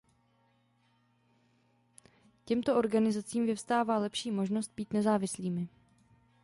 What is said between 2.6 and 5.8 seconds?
těmto organizacím vyvstává lepší možnost být nezávislými.